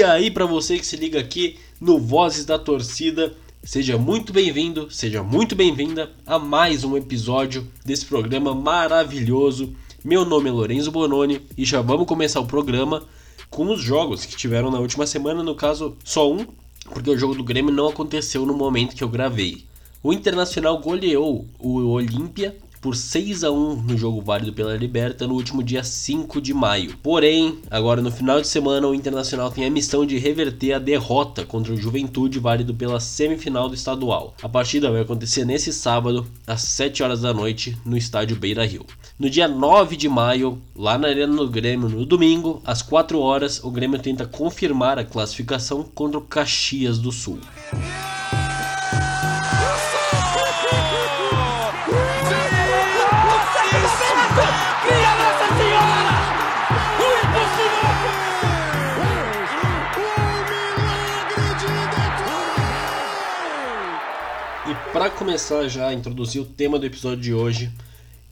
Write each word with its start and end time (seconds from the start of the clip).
E 0.00 0.02
aí, 0.02 0.30
para 0.30 0.46
você 0.46 0.78
que 0.78 0.86
se 0.86 0.96
liga 0.96 1.20
aqui 1.20 1.58
no 1.78 1.98
Vozes 1.98 2.46
da 2.46 2.58
Torcida, 2.58 3.36
seja 3.62 3.98
muito 3.98 4.32
bem-vindo, 4.32 4.90
seja 4.90 5.22
muito 5.22 5.54
bem-vinda 5.54 6.10
a 6.26 6.38
mais 6.38 6.84
um 6.84 6.96
episódio 6.96 7.68
desse 7.84 8.06
programa 8.06 8.54
maravilhoso. 8.54 9.76
Meu 10.02 10.24
nome 10.24 10.48
é 10.48 10.52
Lorenzo 10.52 10.90
Bononi 10.90 11.42
e 11.54 11.66
já 11.66 11.82
vamos 11.82 12.06
começar 12.06 12.40
o 12.40 12.46
programa 12.46 13.02
com 13.50 13.70
os 13.70 13.82
jogos 13.82 14.24
que 14.24 14.38
tiveram 14.38 14.70
na 14.70 14.80
última 14.80 15.06
semana, 15.06 15.42
no 15.42 15.54
caso, 15.54 15.94
só 16.02 16.32
um, 16.32 16.46
porque 16.94 17.10
o 17.10 17.18
jogo 17.18 17.34
do 17.34 17.44
Grêmio 17.44 17.70
não 17.70 17.88
aconteceu 17.88 18.46
no 18.46 18.54
momento 18.54 18.96
que 18.96 19.04
eu 19.04 19.08
gravei. 19.10 19.66
O 20.02 20.14
Internacional 20.14 20.78
goleou 20.78 21.46
o 21.58 21.76
Olímpia 21.90 22.56
por 22.80 22.96
6 22.96 23.44
a 23.44 23.50
1 23.50 23.82
no 23.82 23.96
jogo 23.96 24.22
válido 24.22 24.52
pela 24.52 24.76
Liberta 24.76 25.26
no 25.26 25.34
último 25.34 25.62
dia 25.62 25.84
5 25.84 26.40
de 26.40 26.54
maio. 26.54 26.96
Porém, 27.02 27.58
agora 27.70 28.00
no 28.00 28.10
final 28.10 28.40
de 28.40 28.48
semana, 28.48 28.88
o 28.88 28.94
Internacional 28.94 29.50
tem 29.50 29.66
a 29.66 29.70
missão 29.70 30.06
de 30.06 30.18
reverter 30.18 30.72
a 30.72 30.78
derrota 30.78 31.44
contra 31.44 31.72
o 31.72 31.76
Juventude 31.76 32.38
válido 32.38 32.74
pela 32.74 32.98
semifinal 32.98 33.68
do 33.68 33.74
estadual. 33.74 34.34
A 34.42 34.48
partida 34.48 34.90
vai 34.90 35.02
acontecer 35.02 35.44
nesse 35.44 35.72
sábado, 35.72 36.26
às 36.46 36.62
7 36.62 37.02
horas 37.02 37.20
da 37.20 37.34
noite, 37.34 37.76
no 37.84 37.96
estádio 37.96 38.36
Beira 38.36 38.64
Rio. 38.64 38.86
No 39.18 39.28
dia 39.28 39.46
9 39.46 39.96
de 39.96 40.08
maio, 40.08 40.58
lá 40.74 40.96
na 40.96 41.08
Arena 41.08 41.36
do 41.36 41.48
Grêmio, 41.48 41.88
no 41.88 42.06
domingo, 42.06 42.62
às 42.64 42.80
4 42.80 43.18
horas, 43.20 43.62
o 43.62 43.70
Grêmio 43.70 43.98
tenta 43.98 44.26
confirmar 44.26 44.98
a 44.98 45.04
classificação 45.04 45.82
contra 45.82 46.18
o 46.18 46.22
Caxias 46.22 46.98
do 46.98 47.12
Sul. 47.12 47.38
Para 65.00 65.08
começar 65.08 65.66
já 65.66 65.88
a 65.88 65.94
introduzir 65.94 66.42
o 66.42 66.44
tema 66.44 66.78
do 66.78 66.84
episódio 66.84 67.22
de 67.22 67.32
hoje, 67.32 67.72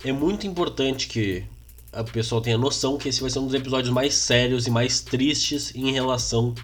é 0.04 0.12
muito 0.12 0.46
importante 0.46 1.08
que 1.08 1.42
a 1.90 2.04
pessoa 2.04 2.42
tenha 2.42 2.58
noção 2.58 2.98
que 2.98 3.08
esse 3.08 3.22
vai 3.22 3.30
ser 3.30 3.38
um 3.38 3.46
dos 3.46 3.54
episódios 3.54 3.90
mais 3.90 4.12
sérios 4.12 4.66
e 4.66 4.70
mais 4.70 5.00
tristes 5.00 5.74
em 5.74 5.90
relação 5.90 6.54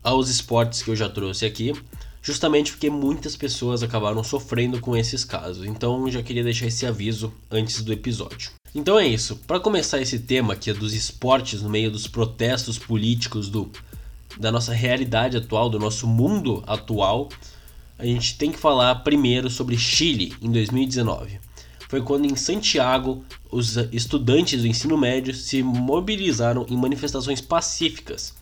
aos 0.00 0.28
esportes 0.28 0.80
que 0.80 0.90
eu 0.92 0.94
já 0.94 1.08
trouxe 1.08 1.44
aqui, 1.44 1.72
justamente 2.22 2.70
porque 2.70 2.88
muitas 2.88 3.34
pessoas 3.34 3.82
acabaram 3.82 4.22
sofrendo 4.22 4.80
com 4.80 4.96
esses 4.96 5.24
casos. 5.24 5.66
Então 5.66 6.08
já 6.08 6.22
queria 6.22 6.44
deixar 6.44 6.66
esse 6.66 6.86
aviso 6.86 7.34
antes 7.50 7.82
do 7.82 7.92
episódio. 7.92 8.52
Então 8.72 8.96
é 8.96 9.08
isso. 9.08 9.34
Para 9.44 9.58
começar 9.58 10.00
esse 10.00 10.20
tema 10.20 10.54
que 10.54 10.70
é 10.70 10.72
dos 10.72 10.94
esportes 10.94 11.62
no 11.62 11.68
meio 11.68 11.90
dos 11.90 12.06
protestos 12.06 12.78
políticos 12.78 13.50
do 13.50 13.68
da 14.38 14.52
nossa 14.52 14.72
realidade 14.72 15.36
atual, 15.36 15.68
do 15.68 15.80
nosso 15.80 16.06
mundo 16.06 16.62
atual, 16.64 17.28
a 18.02 18.04
gente 18.04 18.36
tem 18.36 18.50
que 18.50 18.58
falar 18.58 18.96
primeiro 18.96 19.48
sobre 19.48 19.78
Chile 19.78 20.34
em 20.42 20.50
2019. 20.50 21.38
Foi 21.88 22.02
quando 22.02 22.26
em 22.26 22.34
Santiago 22.34 23.24
os 23.48 23.76
estudantes 23.92 24.62
do 24.62 24.66
ensino 24.66 24.98
médio 24.98 25.32
se 25.32 25.62
mobilizaram 25.62 26.66
em 26.68 26.76
manifestações 26.76 27.40
pacíficas 27.40 28.34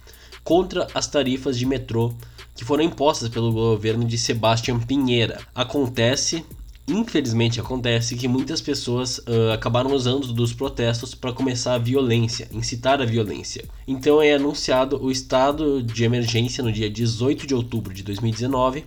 contra 0.42 0.88
as 0.94 1.06
tarifas 1.06 1.58
de 1.58 1.66
metrô 1.66 2.14
que 2.54 2.64
foram 2.64 2.84
impostas 2.84 3.28
pelo 3.28 3.52
governo 3.52 4.04
de 4.04 4.16
Sebastião 4.16 4.80
Pinheira. 4.80 5.40
Acontece 5.54 6.42
infelizmente 6.88 7.60
acontece 7.60 8.16
que 8.16 8.26
muitas 8.26 8.60
pessoas 8.60 9.18
uh, 9.18 9.52
acabaram 9.54 9.92
usando 9.92 10.32
dos 10.32 10.52
protestos 10.52 11.14
para 11.14 11.32
começar 11.32 11.74
a 11.74 11.78
violência, 11.78 12.48
incitar 12.50 13.00
a 13.00 13.04
violência. 13.04 13.64
Então 13.86 14.20
é 14.20 14.34
anunciado 14.34 15.00
o 15.00 15.10
estado 15.10 15.82
de 15.82 16.02
emergência 16.02 16.64
no 16.64 16.72
dia 16.72 16.90
18 16.90 17.46
de 17.46 17.54
outubro 17.54 17.94
de 17.94 18.02
2019 18.02 18.84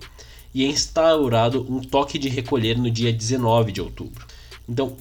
e 0.54 0.64
é 0.64 0.68
instaurado 0.68 1.66
um 1.70 1.82
toque 1.82 2.18
de 2.18 2.30
recolher 2.30 2.78
no 2.78 2.90
dia 2.90 3.12
19 3.12 3.72
de 3.72 3.82
outubro. 3.82 4.26
Então 4.68 4.96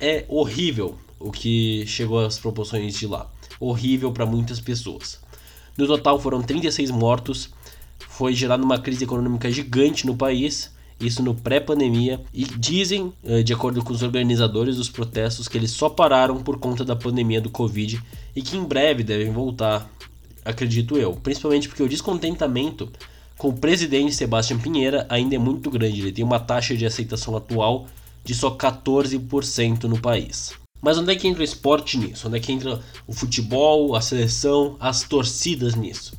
é 0.00 0.24
horrível 0.28 0.98
o 1.18 1.30
que 1.30 1.84
chegou 1.86 2.20
às 2.20 2.38
proporções 2.38 2.94
de 2.94 3.06
lá. 3.06 3.30
Horrível 3.60 4.12
para 4.12 4.26
muitas 4.26 4.60
pessoas. 4.60 5.20
No 5.76 5.86
total 5.86 6.20
foram 6.20 6.42
36 6.42 6.90
mortos, 6.90 7.50
foi 7.98 8.34
gerada 8.34 8.62
uma 8.62 8.78
crise 8.78 9.04
econômica 9.04 9.50
gigante 9.50 10.06
no 10.06 10.16
país 10.16 10.70
isso 11.06 11.22
no 11.22 11.34
pré-pandemia, 11.34 12.20
e 12.32 12.44
dizem, 12.44 13.12
eh, 13.24 13.42
de 13.42 13.52
acordo 13.52 13.82
com 13.82 13.92
os 13.92 14.02
organizadores 14.02 14.76
dos 14.76 14.88
protestos, 14.88 15.48
que 15.48 15.58
eles 15.58 15.70
só 15.70 15.88
pararam 15.88 16.42
por 16.42 16.58
conta 16.58 16.84
da 16.84 16.94
pandemia 16.96 17.40
do 17.40 17.50
Covid 17.50 18.00
e 18.34 18.42
que 18.42 18.56
em 18.56 18.64
breve 18.64 19.02
devem 19.02 19.32
voltar, 19.32 19.90
acredito 20.44 20.96
eu, 20.96 21.14
principalmente 21.14 21.68
porque 21.68 21.82
o 21.82 21.88
descontentamento 21.88 22.90
com 23.36 23.48
o 23.48 23.52
presidente 23.52 24.14
Sebastião 24.14 24.58
Pinheira 24.58 25.06
ainda 25.08 25.34
é 25.34 25.38
muito 25.38 25.70
grande, 25.70 26.00
ele 26.00 26.12
tem 26.12 26.24
uma 26.24 26.40
taxa 26.40 26.76
de 26.76 26.86
aceitação 26.86 27.36
atual 27.36 27.86
de 28.24 28.34
só 28.34 28.56
14% 28.56 29.84
no 29.84 30.00
país. 30.00 30.52
Mas 30.80 30.98
onde 30.98 31.12
é 31.12 31.16
que 31.16 31.28
entra 31.28 31.40
o 31.40 31.44
esporte 31.44 31.96
nisso? 31.96 32.26
Onde 32.26 32.38
é 32.38 32.40
que 32.40 32.52
entra 32.52 32.80
o 33.06 33.12
futebol, 33.12 33.94
a 33.94 34.00
seleção, 34.00 34.76
as 34.80 35.02
torcidas 35.02 35.74
nisso? 35.74 36.14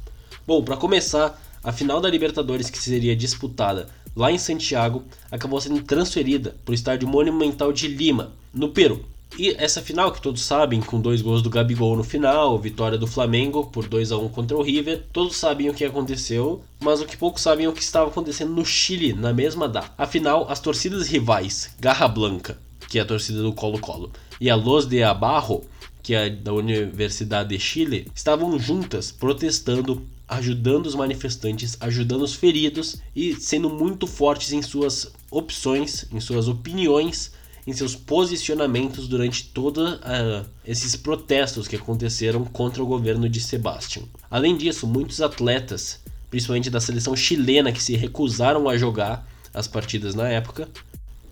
Bom, 0.47 0.63
para 0.63 0.77
começar, 0.77 1.41
a 1.63 1.71
final 1.71 2.01
da 2.01 2.09
Libertadores 2.09 2.69
que 2.69 2.77
seria 2.77 3.15
disputada 3.15 3.87
lá 4.15 4.31
em 4.31 4.37
Santiago, 4.37 5.03
acabou 5.31 5.59
sendo 5.59 5.81
transferida 5.81 6.55
para 6.63 6.71
o 6.71 6.75
estádio 6.75 7.07
Monumental 7.07 7.73
de 7.73 7.87
Lima, 7.87 8.31
no 8.53 8.69
Peru. 8.69 9.05
E 9.37 9.49
essa 9.57 9.81
final, 9.81 10.11
que 10.11 10.21
todos 10.21 10.43
sabem, 10.43 10.79
com 10.79 11.01
dois 11.01 11.21
gols 11.21 11.41
do 11.41 11.49
Gabigol 11.49 11.97
no 11.97 12.03
final, 12.03 12.59
vitória 12.59 12.97
do 12.97 13.07
Flamengo 13.07 13.65
por 13.65 13.87
2 13.87 14.11
a 14.11 14.17
1 14.17 14.29
contra 14.29 14.55
o 14.55 14.61
River, 14.61 15.03
todos 15.11 15.35
sabem 15.35 15.69
o 15.69 15.73
que 15.73 15.83
aconteceu, 15.83 16.63
mas 16.79 17.01
o 17.01 17.05
que 17.05 17.17
poucos 17.17 17.41
sabem 17.41 17.65
é 17.65 17.69
o 17.69 17.73
que 17.73 17.81
estava 17.81 18.09
acontecendo 18.09 18.53
no 18.53 18.65
Chile 18.65 19.11
na 19.11 19.33
mesma 19.33 19.67
data. 19.67 19.91
Afinal, 19.97 20.45
as 20.49 20.59
torcidas 20.59 21.07
rivais, 21.07 21.71
Garra 21.79 22.07
Blanca, 22.07 22.59
que 22.87 22.99
é 22.99 23.01
a 23.01 23.05
torcida 23.05 23.41
do 23.41 23.53
Colo-Colo, 23.53 24.11
e 24.39 24.49
a 24.51 24.55
Los 24.55 24.85
de 24.85 25.01
Abarro, 25.01 25.63
que 26.03 26.13
é 26.13 26.29
da 26.29 26.53
Universidade 26.53 27.49
de 27.49 27.59
Chile, 27.59 28.07
estavam 28.13 28.59
juntas 28.59 29.11
protestando 29.11 30.05
ajudando 30.27 30.87
os 30.87 30.95
manifestantes, 30.95 31.77
ajudando 31.79 32.23
os 32.23 32.33
feridos 32.33 32.97
e 33.15 33.35
sendo 33.35 33.69
muito 33.69 34.07
fortes 34.07 34.51
em 34.51 34.61
suas 34.61 35.11
opções, 35.29 36.05
em 36.11 36.19
suas 36.19 36.47
opiniões, 36.47 37.31
em 37.65 37.73
seus 37.73 37.95
posicionamentos 37.95 39.07
durante 39.07 39.45
todos 39.45 39.93
uh, 39.93 39.99
ah, 40.03 40.43
esses 40.65 40.95
protestos 40.95 41.67
que 41.67 41.75
aconteceram 41.75 42.43
contra 42.43 42.83
o 42.83 42.85
governo 42.85 43.29
de 43.29 43.39
Sebastião. 43.39 44.07
Além 44.29 44.57
disso, 44.57 44.85
muitos 44.85 45.21
atletas, 45.21 45.99
principalmente 46.29 46.69
da 46.69 46.81
seleção 46.81 47.15
chilena, 47.15 47.71
que 47.71 47.81
se 47.81 47.95
recusaram 47.95 48.67
a 48.67 48.77
jogar 48.77 49.27
as 49.53 49.67
partidas 49.67 50.13
na 50.15 50.27
época. 50.27 50.67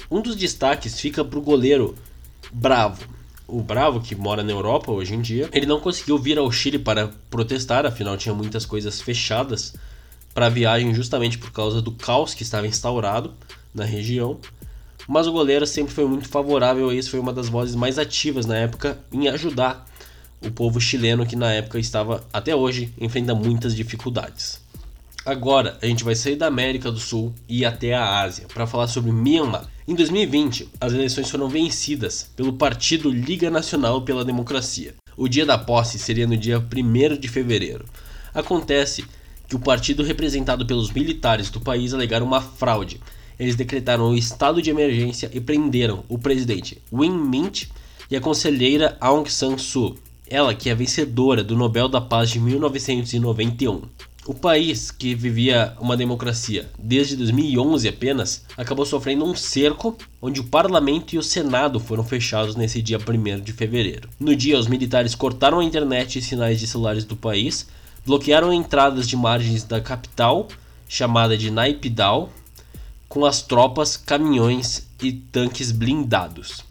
Um 0.10 0.22
dos 0.22 0.36
destaques 0.36 1.00
fica 1.00 1.24
para 1.24 1.40
o 1.40 1.42
goleiro 1.42 1.96
Bravo, 2.52 3.08
o 3.52 3.62
Bravo, 3.62 4.00
que 4.00 4.16
mora 4.16 4.44
na 4.44 4.52
Europa 4.52 4.92
hoje 4.92 5.14
em 5.14 5.22
dia, 5.22 5.50
ele 5.52 5.66
não 5.66 5.80
conseguiu 5.80 6.18
vir 6.18 6.38
ao 6.38 6.50
Chile 6.52 6.80
para 6.80 7.12
protestar, 7.30 7.86
afinal 7.86 8.16
tinha 8.16 8.34
muitas 8.34 8.66
coisas 8.66 9.02
fechadas 9.02 9.76
para 10.34 10.46
a 10.46 10.50
viagem 10.50 10.94
justamente 10.94 11.38
por 11.38 11.52
causa 11.52 11.82
do 11.82 11.92
caos 11.92 12.34
que 12.34 12.44
estava 12.44 12.66
instaurado 12.66 13.34
na 13.74 13.84
região. 13.84 14.40
Mas 15.08 15.28
o 15.28 15.32
goleiro 15.32 15.66
sempre 15.66 15.94
foi 15.94 16.06
muito 16.06 16.28
favorável 16.28 16.90
a 16.90 16.96
isso, 16.96 17.12
foi 17.12 17.20
uma 17.20 17.34
das 17.34 17.50
vozes 17.50 17.76
mais 17.76 17.98
ativas 17.98 18.46
na 18.46 18.58
época 18.58 19.00
em 19.12 19.28
ajudar 19.28 19.88
o 20.42 20.50
povo 20.52 20.82
chileno 20.82 21.26
que 21.26 21.36
na 21.36 21.52
época 21.52 21.80
estava 21.80 22.24
até 22.34 22.56
hoje 22.56 22.92
enfrenta 23.00 23.36
muitas 23.36 23.76
dificuldades. 23.76 24.60
Agora 25.24 25.78
a 25.82 25.86
gente 25.86 26.04
vai 26.04 26.16
sair 26.16 26.36
da 26.36 26.48
América 26.48 26.92
do 26.92 27.00
Sul 27.00 27.32
e 27.48 27.60
ir 27.60 27.66
até 27.66 27.94
a 27.94 28.22
Ásia 28.22 28.48
para 28.52 28.66
falar 28.66 28.88
sobre 28.88 29.12
Myanmar. 29.12 29.68
Em 29.88 29.94
2020, 29.94 30.70
as 30.80 30.94
eleições 30.94 31.30
foram 31.30 31.48
vencidas 31.48 32.32
pelo 32.36 32.54
Partido 32.54 33.08
Liga 33.08 33.52
Nacional 33.52 34.02
pela 34.02 34.26
Democracia. 34.26 34.96
O 35.16 35.28
dia 35.28 35.46
da 35.46 35.60
posse 35.60 36.00
seria 36.00 36.26
no 36.26 36.36
dia 36.36 36.58
1 36.58 37.20
de 37.20 37.28
fevereiro. 37.28 37.86
Acontece 38.34 39.06
que 39.48 39.56
o 39.56 39.60
partido 39.60 40.02
representado 40.02 40.66
pelos 40.66 40.90
militares 40.90 41.52
do 41.52 41.62
país 41.62 41.94
alegaram 41.94 42.26
uma 42.26 42.42
fraude. 42.42 43.00
Eles 43.42 43.56
decretaram 43.56 44.12
o 44.12 44.16
estado 44.16 44.62
de 44.62 44.70
emergência 44.70 45.28
e 45.34 45.42
prenderam 45.42 46.04
o 46.08 46.16
presidente 46.20 46.80
Win 46.94 47.10
Mint 47.10 47.64
e 48.08 48.16
a 48.16 48.22
conselheira 48.22 48.96
Aung 49.02 49.28
San 49.28 49.58
Suu, 49.58 49.98
ela 50.30 50.54
que 50.54 50.70
é 50.70 50.76
vencedora 50.76 51.44
do 51.44 51.58
Nobel 51.58 51.90
da 51.90 52.00
Paz 52.00 52.30
de 52.30 52.40
1991. 52.40 53.82
O 54.28 54.36
país, 54.36 54.92
que 54.92 55.16
vivia 55.16 55.76
uma 55.80 55.98
democracia 55.98 56.70
desde 56.78 57.16
2011 57.16 57.88
apenas, 57.88 58.46
acabou 58.56 58.86
sofrendo 58.86 59.26
um 59.26 59.34
cerco 59.34 59.98
onde 60.22 60.40
o 60.40 60.44
parlamento 60.44 61.14
e 61.16 61.18
o 61.18 61.24
senado 61.24 61.80
foram 61.80 62.04
fechados 62.04 62.56
nesse 62.56 62.80
dia 62.80 63.00
1 63.00 63.40
de 63.42 63.54
fevereiro. 63.54 64.08
No 64.20 64.36
dia, 64.36 64.60
os 64.60 64.68
militares 64.68 65.16
cortaram 65.16 65.62
a 65.62 65.64
internet 65.64 66.20
e 66.20 66.22
sinais 66.22 66.60
de 66.60 66.68
celulares 66.68 67.06
do 67.06 67.16
país, 67.16 67.68
bloquearam 68.06 68.54
entradas 68.54 69.10
de 69.10 69.18
margens 69.18 69.64
da 69.64 69.82
capital, 69.82 70.48
chamada 70.88 71.36
de 71.36 71.50
Naipidal, 71.50 72.32
com 73.12 73.26
as 73.26 73.42
tropas, 73.42 73.98
caminhões 73.98 74.88
e 75.04 75.12
tanques 75.12 75.70
blindados. 75.70 76.64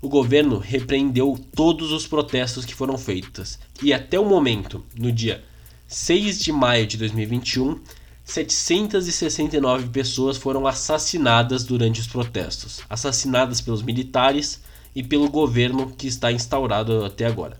O 0.00 0.08
governo 0.08 0.56
repreendeu 0.56 1.36
todos 1.52 1.90
os 1.90 2.06
protestos 2.06 2.64
que 2.64 2.76
foram 2.76 2.96
feitos 2.96 3.58
e 3.82 3.92
até 3.92 4.16
o 4.16 4.24
momento, 4.24 4.84
no 4.96 5.10
dia 5.10 5.42
6 5.88 6.38
de 6.38 6.52
maio 6.52 6.86
de 6.86 6.96
2021, 6.96 7.80
769 8.22 9.88
pessoas 9.88 10.36
foram 10.36 10.64
assassinadas 10.64 11.64
durante 11.64 12.00
os 12.00 12.06
protestos, 12.06 12.82
assassinadas 12.88 13.60
pelos 13.60 13.82
militares 13.82 14.60
e 14.94 15.02
pelo 15.02 15.28
governo 15.28 15.92
que 15.98 16.06
está 16.06 16.30
instaurado 16.30 17.04
até 17.04 17.26
agora. 17.26 17.58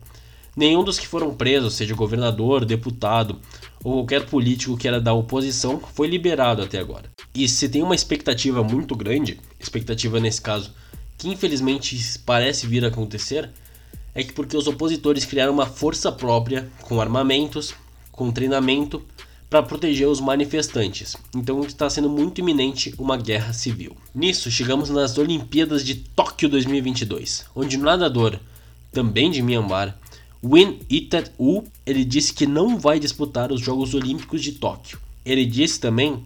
Nenhum 0.55 0.85
dos 0.85 1.01
que 1.01 1.07
foram 1.09 1.35
presos, 1.35 1.75
seja 1.75 1.97
governador, 1.97 2.65
deputado 2.65 3.41
ou 3.83 3.95
qualquer 3.95 4.27
político 4.27 4.77
que 4.77 4.87
era 4.87 5.01
da 5.01 5.13
oposição, 5.13 5.81
foi 5.95 6.07
liberado 6.07 6.63
até 6.63 6.79
agora. 6.79 7.11
E 7.35 7.49
se 7.49 7.69
tem 7.69 7.83
uma 7.83 7.95
expectativa 7.95 8.63
muito 8.63 8.95
grande, 8.95 9.39
expectativa 9.59 10.21
nesse 10.21 10.41
caso, 10.41 10.73
que 11.17 11.29
infelizmente 11.29 11.99
parece 12.25 12.67
vir 12.67 12.85
a 12.85 12.89
acontecer, 12.89 13.51
é 14.15 14.23
que 14.23 14.33
porque 14.33 14.57
os 14.57 14.67
opositores 14.67 15.25
criaram 15.25 15.53
uma 15.53 15.67
força 15.67 16.11
própria, 16.11 16.69
com 16.83 17.01
armamentos, 17.01 17.75
com 18.11 18.31
treinamento, 18.31 19.03
para 19.49 19.63
proteger 19.63 20.09
os 20.09 20.21
manifestantes. 20.21 21.17
Então 21.35 21.61
está 21.63 21.91
sendo 21.91 22.09
muito 22.09 22.41
iminente 22.41 22.95
uma 22.97 23.17
guerra 23.17 23.53
civil. 23.53 23.97
Nisso, 24.15 24.51
chegamos 24.51 24.91
nas 24.91 25.19
Olimpíadas 25.19 25.85
de 25.85 25.97
Tóquio 25.97 26.49
2022, 26.49 27.47
onde 27.55 27.77
o 27.77 27.81
nadador, 27.81 28.39
também 28.93 29.31
de 29.31 29.43
Myanmar, 29.43 29.99
Win 30.43 30.81
Itat 30.89 31.31
U, 31.39 31.65
ele 31.85 32.05
disse 32.05 32.33
que 32.33 32.47
não 32.47 32.79
vai 32.79 32.99
disputar 32.99 33.53
os 33.53 33.61
Jogos 33.61 33.95
Olímpicos 33.95 34.43
de 34.43 34.53
Tóquio. 34.53 34.99
Ele 35.25 35.45
disse 35.45 35.79
também, 35.79 36.25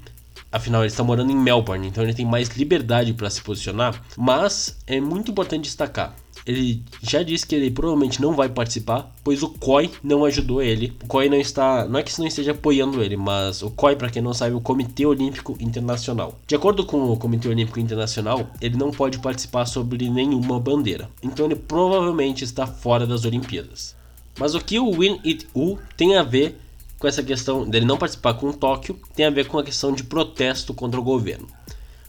afinal 0.53 0.83
ele 0.83 0.93
está 0.93 1.03
morando 1.03 1.33
em 1.33 1.37
Melbourne, 1.37 1.89
então 1.89 2.05
ele 2.05 2.15
tem 2.15 2.25
mais 2.25 2.49
liberdade 2.51 3.13
para 3.13 3.29
se 3.29 3.43
posicionar, 3.43 4.01
mas 4.17 4.77
é 4.87 5.01
muito 5.01 5.31
importante 5.31 5.65
destacar 5.65 6.15
ele 6.47 6.83
já 7.03 7.23
disse 7.23 7.47
que 7.47 7.55
ele 7.55 7.71
provavelmente 7.71 8.21
não 8.21 8.35
vai 8.35 8.49
participar, 8.49 9.11
pois 9.23 9.43
o 9.43 9.49
COI 9.49 9.91
não 10.03 10.25
ajudou 10.25 10.63
ele. 10.63 10.93
O 11.03 11.07
COI 11.07 11.29
não 11.29 11.39
está, 11.39 11.87
não 11.87 11.99
é 11.99 12.03
que 12.03 12.11
isso 12.11 12.21
não 12.21 12.29
esteja 12.29 12.53
apoiando 12.53 13.03
ele, 13.03 13.17
mas 13.17 13.63
o 13.63 13.71
COI, 13.71 13.97
para 13.97 14.11
quem 14.11 14.23
não 14.23 14.35
sabe, 14.35 14.53
é 14.53 14.57
o 14.57 14.61
Comitê 14.61 15.07
Olímpico 15.07 15.57
Internacional. 15.59 16.39
De 16.47 16.55
acordo 16.55 16.85
com 16.85 17.13
o 17.13 17.17
Comitê 17.17 17.49
Olímpico 17.49 17.81
Internacional, 17.81 18.47
ele 18.61 18.77
não 18.77 18.91
pode 18.91 19.19
participar 19.19 19.65
sobre 19.67 20.09
nenhuma 20.11 20.61
bandeira. 20.61 21.09
Então 21.23 21.47
ele 21.47 21.57
provavelmente 21.57 22.45
está 22.45 22.67
fora 22.67 23.07
das 23.07 23.25
Olimpíadas. 23.25 23.97
Mas 24.39 24.55
o 24.55 24.61
que 24.61 24.79
o 24.79 24.91
Win 24.93 25.21
It 25.25 25.47
U 25.55 25.79
tem 25.97 26.17
a 26.17 26.23
ver 26.23 26.59
com 26.99 27.09
essa 27.09 27.23
questão 27.23 27.69
dele 27.69 27.85
não 27.85 27.99
participar 27.99 28.35
com 28.35 28.53
Tóquio 28.53 28.99
tem 29.15 29.27
a 29.27 29.31
ver 29.31 29.47
com 29.47 29.59
a 29.59 29.65
questão 29.65 29.93
de 29.93 30.03
protesto 30.03 30.73
contra 30.73 30.99
o 30.99 31.05
governo. 31.05 31.47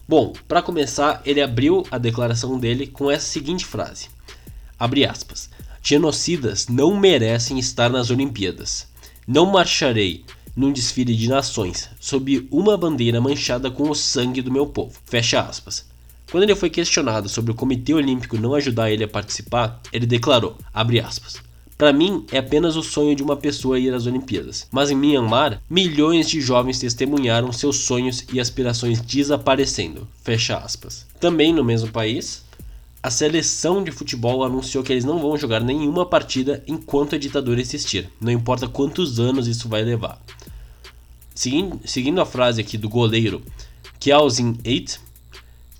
Bom, 0.08 0.32
para 0.46 0.62
começar, 0.62 1.20
ele 1.24 1.42
abriu 1.42 1.84
a 1.90 1.98
declaração 1.98 2.58
dele 2.58 2.86
com 2.86 3.10
essa 3.10 3.26
seguinte 3.26 3.66
frase: 3.66 4.08
Abre 4.78 5.04
aspas. 5.04 5.50
Genocidas 5.82 6.66
não 6.66 6.98
merecem 6.98 7.58
estar 7.58 7.88
nas 7.88 8.10
Olimpíadas. 8.10 8.88
Não 9.26 9.46
marcharei 9.46 10.24
num 10.56 10.72
desfile 10.72 11.14
de 11.14 11.28
nações 11.28 11.88
sob 12.00 12.48
uma 12.50 12.76
bandeira 12.76 13.20
manchada 13.20 13.70
com 13.70 13.90
o 13.90 13.94
sangue 13.94 14.42
do 14.42 14.50
meu 14.50 14.66
povo. 14.66 14.98
Fecha 15.04 15.40
aspas. 15.40 15.84
Quando 16.30 16.42
ele 16.44 16.56
foi 16.56 16.70
questionado 16.70 17.28
sobre 17.28 17.52
o 17.52 17.54
Comitê 17.54 17.94
Olímpico 17.94 18.36
não 18.36 18.54
ajudar 18.54 18.90
ele 18.90 19.04
a 19.04 19.08
participar, 19.08 19.80
ele 19.92 20.06
declarou, 20.06 20.56
abre 20.74 20.98
aspas, 20.98 21.40
para 21.78 21.92
mim, 21.92 22.24
é 22.32 22.38
apenas 22.38 22.74
o 22.74 22.82
sonho 22.82 23.14
de 23.14 23.22
uma 23.22 23.36
pessoa 23.36 23.78
ir 23.78 23.92
às 23.92 24.06
Olimpíadas. 24.06 24.66
Mas 24.72 24.90
em 24.90 24.94
Myanmar, 24.94 25.60
milhões 25.68 26.28
de 26.28 26.40
jovens 26.40 26.78
testemunharam 26.78 27.52
seus 27.52 27.76
sonhos 27.76 28.24
e 28.32 28.40
aspirações 28.40 29.00
desaparecendo. 29.00 30.08
Fecha 30.22 30.56
aspas. 30.56 31.06
Também 31.20 31.52
no 31.52 31.62
mesmo 31.62 31.90
país, 31.90 32.44
a 33.02 33.10
seleção 33.10 33.84
de 33.84 33.92
futebol 33.92 34.42
anunciou 34.42 34.82
que 34.82 34.92
eles 34.92 35.04
não 35.04 35.18
vão 35.18 35.36
jogar 35.36 35.60
nenhuma 35.60 36.06
partida 36.06 36.64
enquanto 36.66 37.14
a 37.14 37.18
ditadura 37.18 37.60
existir, 37.60 38.10
não 38.20 38.32
importa 38.32 38.66
quantos 38.66 39.20
anos 39.20 39.46
isso 39.46 39.68
vai 39.68 39.82
levar. 39.82 40.20
Seguindo, 41.34 41.78
seguindo 41.84 42.20
a 42.20 42.26
frase 42.26 42.62
aqui 42.62 42.78
do 42.78 42.88
goleiro 42.88 43.42
Kiaozin 44.00 44.58
8, 44.66 44.98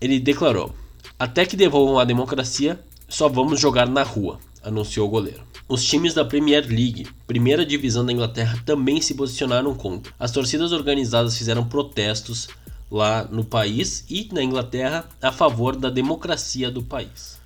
ele 0.01 0.21
declarou: 0.21 0.75
Até 1.19 1.47
que 1.47 1.57
devolvam 1.57 1.99
a 1.99 2.05
democracia, 2.05 2.79
só 3.09 3.29
vamos 3.29 3.59
jogar 3.59 3.89
na 3.89 4.03
rua, 4.03 4.39
anunciou 4.63 5.09
o 5.09 5.11
goleiro. 5.11 5.41
Os 5.69 5.85
times 5.85 6.15
da 6.15 6.25
Premier 6.25 6.65
League, 6.65 7.09
primeira 7.27 7.67
divisão 7.67 8.07
da 8.07 8.13
Inglaterra, 8.13 8.63
também 8.65 9.01
se 9.01 9.15
posicionaram 9.15 9.75
contra. 9.75 10.13
As 10.17 10.31
torcidas 10.31 10.71
organizadas 10.71 11.37
fizeram 11.37 11.65
protestos 11.65 12.49
lá 12.89 13.25
no 13.25 13.45
país 13.45 14.05
e 14.09 14.29
na 14.33 14.45
Inglaterra 14.45 15.09
a 15.21 15.33
favor 15.33 15.75
da 15.75 15.91
democracia 15.91 16.71
do 16.71 16.85
país. 16.85 17.41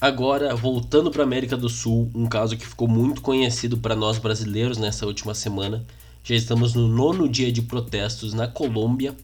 Agora, 0.00 0.54
voltando 0.54 1.10
para 1.10 1.22
a 1.22 1.26
América 1.26 1.56
do 1.56 1.68
Sul, 1.68 2.08
um 2.14 2.26
caso 2.26 2.56
que 2.56 2.64
ficou 2.64 2.86
muito 2.86 3.20
conhecido 3.20 3.76
para 3.78 3.96
nós 3.96 4.18
brasileiros 4.18 4.78
nessa 4.78 5.04
última 5.04 5.34
semana. 5.34 5.84
Já 6.22 6.36
estamos 6.36 6.74
no 6.74 6.86
nono 6.86 7.28
dia 7.28 7.50
de 7.50 7.60
protestos 7.60 8.32
na 8.32 8.46
Colômbia 8.46 9.16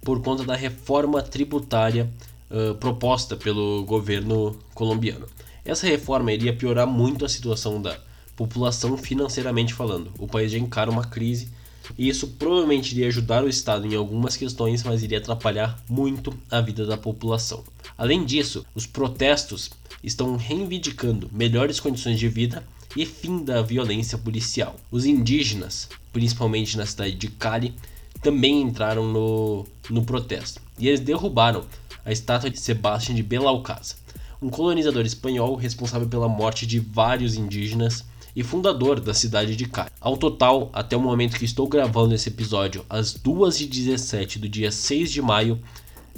por 0.00 0.20
conta 0.20 0.42
da 0.42 0.56
reforma 0.56 1.22
tributária 1.22 2.10
uh, 2.50 2.74
proposta 2.74 3.36
pelo 3.36 3.84
governo 3.84 4.58
colombiano. 4.74 5.26
Essa 5.64 5.86
reforma 5.86 6.32
iria 6.32 6.52
piorar 6.52 6.86
muito 6.86 7.24
a 7.24 7.28
situação 7.28 7.80
da 7.80 7.98
população 8.36 8.96
financeiramente 8.96 9.74
falando. 9.74 10.12
O 10.18 10.26
país 10.26 10.50
já 10.50 10.58
encara 10.58 10.90
uma 10.90 11.04
crise 11.04 11.48
e 11.96 12.08
isso 12.08 12.28
provavelmente 12.28 12.92
iria 12.92 13.08
ajudar 13.08 13.44
o 13.44 13.48
Estado 13.48 13.86
em 13.86 13.94
algumas 13.94 14.36
questões, 14.36 14.82
mas 14.82 15.02
iria 15.02 15.18
atrapalhar 15.18 15.78
muito 15.88 16.32
a 16.50 16.60
vida 16.60 16.86
da 16.86 16.96
população. 16.96 17.62
Além 17.96 18.24
disso, 18.24 18.64
os 18.74 18.86
protestos 18.86 19.70
estão 20.02 20.36
reivindicando 20.36 21.30
melhores 21.32 21.78
condições 21.78 22.18
de 22.18 22.28
vida 22.28 22.64
e 22.96 23.06
fim 23.06 23.44
da 23.44 23.62
violência 23.62 24.18
policial. 24.18 24.76
Os 24.90 25.04
indígenas, 25.04 25.88
principalmente 26.12 26.76
na 26.76 26.86
cidade 26.86 27.14
de 27.14 27.28
Cali, 27.28 27.74
também 28.20 28.62
entraram 28.62 29.06
no, 29.06 29.66
no 29.90 30.04
protesto 30.04 30.60
e 30.78 30.88
eles 30.88 31.00
derrubaram 31.00 31.64
a 32.04 32.10
estátua 32.10 32.50
de 32.50 32.58
Sebastião 32.58 33.14
de 33.14 33.22
Belalcázar, 33.22 33.96
um 34.42 34.48
colonizador 34.48 35.06
espanhol 35.06 35.54
responsável 35.54 36.08
pela 36.08 36.28
morte 36.28 36.66
de 36.66 36.80
vários 36.80 37.36
indígenas 37.36 38.04
e 38.34 38.42
fundador 38.42 38.98
da 38.98 39.14
cidade 39.14 39.54
de 39.54 39.66
Cali. 39.66 39.90
Ao 40.00 40.16
total, 40.16 40.68
até 40.72 40.96
o 40.96 41.00
momento 41.00 41.38
que 41.38 41.44
estou 41.44 41.68
gravando 41.68 42.14
esse 42.14 42.28
episódio, 42.28 42.84
às 42.90 43.16
2h17 43.16 44.38
do 44.38 44.48
dia 44.48 44.72
6 44.72 45.12
de 45.12 45.22
maio, 45.22 45.60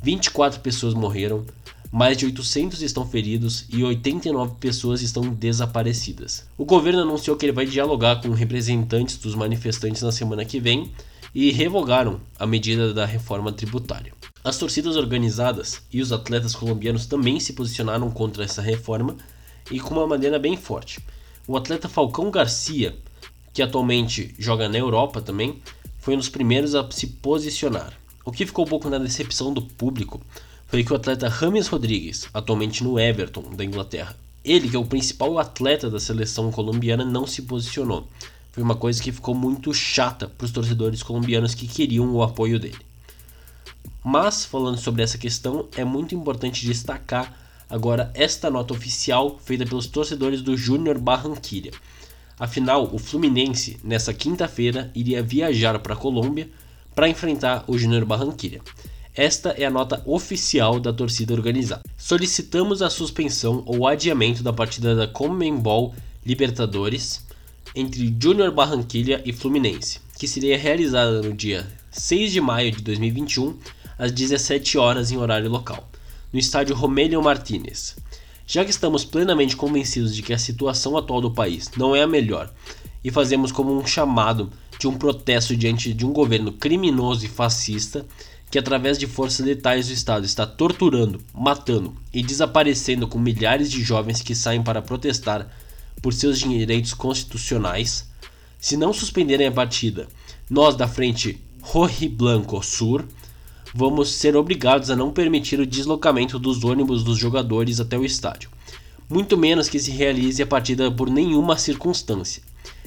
24 0.03 0.61
pessoas 0.61 0.95
morreram, 0.95 1.45
mais 1.93 2.17
de 2.17 2.25
800 2.25 2.83
estão 2.83 3.07
feridos 3.07 3.67
e 3.71 3.85
89 3.85 4.55
pessoas 4.59 5.03
estão 5.03 5.23
desaparecidas. 5.29 6.47
O 6.57 6.65
governo 6.65 7.03
anunciou 7.03 7.37
que 7.37 7.45
ele 7.45 7.53
vai 7.53 7.67
dialogar 7.67 8.23
com 8.23 8.31
representantes 8.31 9.19
dos 9.19 9.35
manifestantes 9.35 10.03
na 10.03 10.11
semana 10.11 10.45
que 10.45 10.59
vem 10.59 10.91
e 11.35 11.53
revogaram 11.53 12.21
a 12.39 12.47
medida 12.47 12.95
da 12.95 13.05
reforma 13.05 13.53
tributária. 13.53 14.13
As 14.45 14.59
torcidas 14.59 14.97
organizadas 14.97 15.81
e 15.91 16.03
os 16.03 16.13
atletas 16.13 16.55
colombianos 16.55 17.07
também 17.07 17.41
se 17.41 17.55
posicionaram 17.55 18.11
contra 18.11 18.45
essa 18.45 18.61
reforma 18.61 19.17
e 19.71 19.81
com 19.81 19.95
uma 19.95 20.07
maneira 20.07 20.39
bem 20.39 20.55
forte. 20.55 21.01
O 21.49 21.57
atleta 21.57 21.89
Falcão 21.89 22.31
Garcia, 22.31 22.95
que 23.55 23.63
atualmente 23.63 24.35
joga 24.39 24.69
na 24.69 24.77
Europa 24.77 25.23
também, 25.23 25.63
foi 25.99 26.13
um 26.13 26.19
dos 26.19 26.29
primeiros 26.29 26.75
a 26.75 26.87
se 26.91 27.07
posicionar. 27.07 27.99
O 28.23 28.31
que 28.31 28.45
ficou 28.45 28.67
um 28.67 28.69
pouco 28.69 28.91
na 28.91 28.99
decepção 28.99 29.51
do 29.51 29.63
público 29.63 30.21
foi 30.67 30.85
que 30.85 30.93
o 30.93 30.97
atleta 30.97 31.27
Rames 31.27 31.69
Rodrigues, 31.69 32.29
atualmente 32.35 32.85
no 32.85 32.99
Everton 32.99 33.45
da 33.57 33.65
Inglaterra, 33.65 34.15
ele 34.45 34.69
que 34.69 34.77
é 34.77 34.79
o 34.79 34.85
principal 34.85 35.39
atleta 35.39 35.89
da 35.89 35.99
seleção 35.99 36.53
colombiana, 36.53 37.03
não 37.03 37.27
se 37.27 37.41
posicionou. 37.41 38.07
Foi 38.53 38.63
uma 38.63 38.77
coisa 38.77 39.03
que 39.03 39.11
ficou 39.11 39.35
muito 39.35 39.73
chata 39.73 40.29
para 40.29 40.45
os 40.45 40.53
torcedores 40.53 41.03
colombianos 41.03 41.55
que 41.55 41.67
queriam 41.67 42.15
o 42.15 42.23
apoio 42.23 42.61
dele. 42.61 42.77
Mas, 44.05 44.45
falando 44.45 44.77
sobre 44.77 45.03
essa 45.03 45.17
questão, 45.17 45.67
é 45.75 45.83
muito 45.83 46.15
importante 46.15 46.67
destacar 46.67 47.35
agora 47.71 48.11
esta 48.13 48.51
nota 48.51 48.75
oficial 48.75 49.41
feita 49.43 49.65
pelos 49.65 49.87
torcedores 49.87 50.43
do 50.43 50.55
Júnior 50.55 50.99
Barranquilla. 50.99 51.71
Afinal, 52.39 52.91
o 52.93 52.99
Fluminense, 52.99 53.79
nessa 53.83 54.13
quinta-feira, 54.13 54.91
iria 54.95 55.23
viajar 55.23 55.79
para 55.79 55.95
a 55.95 55.97
Colômbia 55.97 56.51
para 56.95 57.09
enfrentar 57.09 57.65
o 57.67 57.79
Júnior 57.79 58.05
Barranquilla. 58.05 58.61
Esta 59.15 59.51
é 59.51 59.65
a 59.65 59.71
nota 59.71 60.03
oficial 60.05 60.79
da 60.79 60.93
torcida 60.93 61.33
organizada. 61.33 61.83
Solicitamos 61.97 62.83
a 62.83 62.91
suspensão 62.91 63.63
ou 63.65 63.87
adiamento 63.87 64.43
da 64.43 64.53
partida 64.53 64.95
da 64.95 65.07
Comembol 65.07 65.95
Libertadores 66.27 67.25
entre 67.75 68.15
Júnior 68.21 68.51
Barranquilla 68.51 69.23
e 69.25 69.33
Fluminense, 69.33 70.01
que 70.19 70.29
seria 70.29 70.59
realizada 70.59 71.23
no 71.23 71.33
dia 71.33 71.67
6 71.91 72.33
de 72.33 72.41
maio 72.41 72.73
de 72.73 72.83
2021, 72.83 73.57
às 73.99 74.13
17 74.13 74.79
horas 74.79 75.11
em 75.11 75.17
horário 75.17 75.51
local 75.51 75.89
no 76.33 76.39
estádio 76.41 76.75
Romélio 76.75 77.23
Martínez. 77.23 77.97
Já 78.45 78.65
que 78.65 78.71
estamos 78.71 79.05
plenamente 79.05 79.57
convencidos 79.57 80.15
de 80.15 80.21
que 80.21 80.33
a 80.33 80.39
situação 80.39 80.97
atual 80.97 81.21
do 81.21 81.31
país 81.31 81.71
não 81.77 81.95
é 81.95 82.03
a 82.03 82.07
melhor 82.07 82.53
e 83.05 83.11
fazemos 83.11 83.53
como 83.53 83.73
um 83.73 83.87
chamado 83.87 84.51
de 84.79 84.89
um 84.89 84.99
protesto 84.99 85.57
diante 85.57 85.95
de 85.95 86.05
um 86.05 86.13
governo 86.13 86.53
criminoso 86.53 87.25
e 87.25 87.29
fascista 87.29 88.05
que, 88.51 88.59
através 88.59 88.99
de 88.99 89.07
forças 89.07 89.47
letais 89.47 89.87
do 89.87 89.93
Estado, 89.93 90.27
está 90.27 90.45
torturando, 90.45 91.21
matando 91.33 91.95
e 92.13 92.23
desaparecendo 92.23 93.07
com 93.07 93.19
milhares 93.19 93.71
de 93.71 93.83
jovens 93.83 94.21
que 94.21 94.35
saem 94.35 94.63
para 94.63 94.83
protestar 94.83 95.49
por 96.03 96.13
seus 96.13 96.39
direitos 96.39 96.95
constitucionais, 96.95 98.09
Se 98.59 98.77
não 98.77 98.93
suspenderem 98.93 99.47
a 99.47 99.53
partida, 99.53 100.09
nós 100.49 100.75
da 100.75 100.89
frente 100.89 101.39
Roji 101.61 102.09
Blanco 102.09 102.63
Sur 102.63 103.05
vamos 103.75 104.11
ser 104.11 104.37
obrigados 104.37 104.89
a 104.89 104.95
não 104.95 105.11
permitir 105.11 105.59
o 105.59 105.67
deslocamento 105.67 106.39
dos 106.39 106.63
ônibus 106.63 107.03
dos 107.03 107.19
jogadores 107.19 107.81
até 107.81 107.99
o 107.99 108.05
estádio, 108.05 108.49
muito 109.11 109.37
menos 109.37 109.69
que 109.69 109.81
se 109.81 109.91
realize 109.91 110.41
a 110.41 110.47
partida 110.47 110.93
por 110.93 111.11
nenhuma 111.11 111.59
circunstância, 111.59 112.41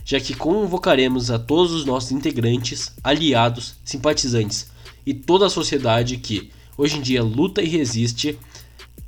já 0.05 0.17
que 0.17 0.33
convocaremos 0.33 1.29
a 1.29 1.37
todos 1.37 1.73
os 1.73 1.83
nossos 1.83 2.13
integrantes, 2.13 2.93
aliados, 3.03 3.75
simpatizantes 3.83 4.71
e 5.05 5.13
toda 5.13 5.47
a 5.47 5.49
sociedade 5.49 6.15
que, 6.15 6.49
hoje 6.77 6.97
em 6.97 7.01
dia, 7.01 7.21
luta 7.21 7.61
e 7.61 7.67
resiste 7.67 8.39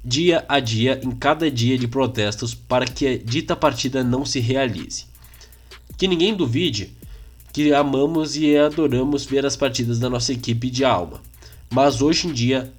dia 0.03 0.43
a 0.49 0.59
dia 0.59 0.99
em 1.01 1.11
cada 1.11 1.49
dia 1.49 1.77
de 1.77 1.87
protestos 1.87 2.53
para 2.53 2.85
que 2.85 3.07
a 3.07 3.17
dita 3.17 3.55
partida 3.55 4.03
não 4.03 4.25
se 4.25 4.41
realize. 4.41 5.05
Que 5.97 6.07
ninguém 6.07 6.35
duvide 6.35 6.93
que 7.53 7.73
amamos 7.73 8.35
e 8.35 8.57
adoramos 8.57 9.25
ver 9.25 9.45
as 9.45 9.55
partidas 9.55 9.97
da 9.97 10.09
nossa 10.09 10.31
equipe 10.33 10.69
de 10.69 10.85
alma 10.85 11.21
mas 11.69 12.01
hoje 12.01 12.27
em 12.27 12.33
dia 12.33 12.71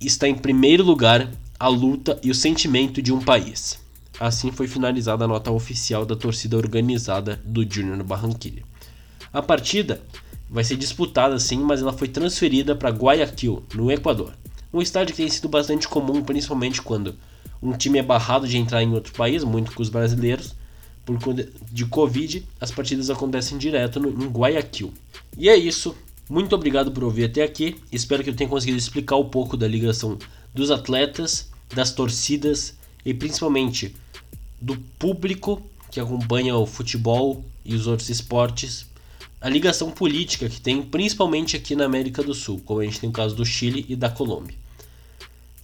está 0.00 0.28
em 0.28 0.34
primeiro 0.34 0.84
lugar 0.84 1.30
a 1.58 1.68
luta 1.68 2.18
e 2.22 2.30
o 2.30 2.34
sentimento 2.34 3.00
de 3.00 3.12
um 3.12 3.20
país. 3.20 3.80
Assim 4.18 4.50
foi 4.50 4.68
finalizada 4.68 5.24
a 5.24 5.28
nota 5.28 5.50
oficial 5.50 6.04
da 6.04 6.14
torcida 6.14 6.56
organizada 6.56 7.40
do 7.44 7.64
Junior 7.68 8.02
Barranquilla. 8.04 8.62
A 9.32 9.40
partida 9.40 10.02
vai 10.50 10.62
ser 10.62 10.76
disputada 10.76 11.38
sim, 11.38 11.58
mas 11.58 11.80
ela 11.80 11.92
foi 11.92 12.08
transferida 12.08 12.76
para 12.76 12.90
Guayaquil, 12.90 13.62
no 13.74 13.90
Equador. 13.90 14.34
Um 14.72 14.82
estádio 14.82 15.14
que 15.14 15.22
tem 15.22 15.30
sido 15.30 15.48
bastante 15.48 15.88
comum, 15.88 16.22
principalmente 16.22 16.82
quando 16.82 17.14
um 17.62 17.72
time 17.72 17.98
é 17.98 18.02
barrado 18.02 18.46
de 18.46 18.58
entrar 18.58 18.82
em 18.82 18.92
outro 18.92 19.12
país, 19.14 19.44
muito 19.44 19.72
com 19.72 19.82
os 19.82 19.88
brasileiros, 19.88 20.54
por 21.04 21.18
conta 21.20 21.48
de 21.70 21.86
Covid, 21.86 22.46
as 22.60 22.70
partidas 22.70 23.08
acontecem 23.08 23.56
direto 23.56 23.98
no, 23.98 24.08
em 24.08 24.28
Guayaquil. 24.28 24.92
E 25.38 25.48
é 25.48 25.56
isso. 25.56 25.96
Muito 26.28 26.54
obrigado 26.54 26.90
por 26.92 27.04
ouvir 27.04 27.24
até 27.24 27.42
aqui. 27.42 27.76
Espero 27.90 28.22
que 28.22 28.30
eu 28.30 28.36
tenha 28.36 28.48
conseguido 28.48 28.78
explicar 28.78 29.16
um 29.16 29.28
pouco 29.28 29.56
da 29.56 29.66
ligação 29.66 30.18
dos 30.54 30.70
atletas, 30.70 31.50
das 31.74 31.92
torcidas 31.92 32.74
e 33.04 33.12
principalmente 33.12 33.94
do 34.60 34.76
público 34.98 35.62
que 35.90 36.00
acompanha 36.00 36.56
o 36.56 36.66
futebol 36.66 37.44
e 37.64 37.74
os 37.74 37.86
outros 37.86 38.08
esportes. 38.08 38.86
A 39.40 39.48
ligação 39.48 39.90
política 39.90 40.48
que 40.48 40.60
tem 40.60 40.80
principalmente 40.80 41.56
aqui 41.56 41.74
na 41.74 41.84
América 41.84 42.22
do 42.22 42.32
Sul, 42.32 42.62
como 42.64 42.80
a 42.80 42.84
gente 42.84 43.00
tem 43.00 43.10
o 43.10 43.12
caso 43.12 43.34
do 43.34 43.44
Chile 43.44 43.84
e 43.88 43.96
da 43.96 44.08
Colômbia. 44.08 44.56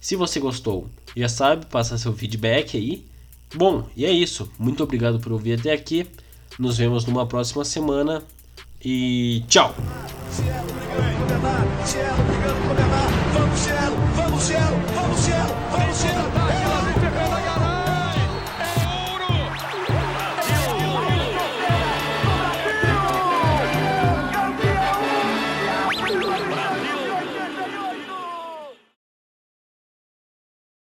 Se 0.01 0.15
você 0.15 0.39
gostou, 0.39 0.89
já 1.15 1.29
sabe, 1.29 1.65
passa 1.65 1.97
seu 1.97 2.13
feedback 2.13 2.77
aí. 2.77 3.05
Bom, 3.55 3.87
e 3.95 4.05
é 4.05 4.11
isso. 4.11 4.51
Muito 4.59 4.83
obrigado 4.83 5.19
por 5.19 5.31
ouvir 5.31 5.59
até 5.59 5.71
aqui. 5.71 6.05
Nos 6.57 6.77
vemos 6.77 7.05
numa 7.05 7.25
próxima 7.25 7.63
semana 7.63 8.23
e 8.83 9.43
tchau! 9.47 9.73
Cielo 10.39 10.63
brigando 10.73 11.17
por 11.17 11.27
levar, 11.29 11.65
Cielo 11.85 12.23
brigando 12.27 12.67
por 12.67 12.75
levar, 12.77 13.09
vamos 13.33 13.59
Cielo, 13.59 13.95
vamos 14.15 14.43
Cielo, 14.43 14.77
vamos 14.95 15.19
Cielo, 15.19 15.53
vamos 15.71 15.97
Cielo! 15.97 16.78